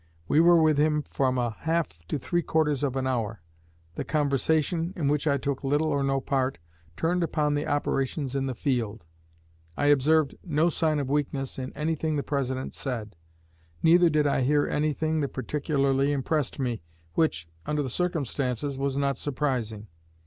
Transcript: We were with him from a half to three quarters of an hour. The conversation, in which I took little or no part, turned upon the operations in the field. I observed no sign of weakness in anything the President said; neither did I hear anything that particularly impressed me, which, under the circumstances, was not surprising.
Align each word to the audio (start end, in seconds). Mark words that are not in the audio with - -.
We 0.27 0.39
were 0.39 0.59
with 0.59 0.79
him 0.79 1.03
from 1.03 1.37
a 1.37 1.55
half 1.59 1.99
to 2.07 2.17
three 2.17 2.41
quarters 2.41 2.81
of 2.81 2.95
an 2.95 3.05
hour. 3.05 3.39
The 3.93 4.03
conversation, 4.03 4.93
in 4.95 5.07
which 5.07 5.27
I 5.27 5.37
took 5.37 5.63
little 5.63 5.89
or 5.89 6.01
no 6.01 6.19
part, 6.19 6.57
turned 6.97 7.21
upon 7.21 7.53
the 7.53 7.67
operations 7.67 8.33
in 8.35 8.47
the 8.47 8.55
field. 8.55 9.05
I 9.77 9.85
observed 9.93 10.33
no 10.43 10.69
sign 10.69 10.97
of 10.97 11.11
weakness 11.11 11.59
in 11.59 11.71
anything 11.73 12.15
the 12.15 12.23
President 12.23 12.73
said; 12.73 13.15
neither 13.83 14.09
did 14.09 14.25
I 14.25 14.41
hear 14.41 14.65
anything 14.65 15.19
that 15.19 15.33
particularly 15.33 16.13
impressed 16.13 16.57
me, 16.59 16.81
which, 17.13 17.47
under 17.67 17.83
the 17.83 17.87
circumstances, 17.87 18.79
was 18.79 18.97
not 18.97 19.19
surprising. 19.19 19.85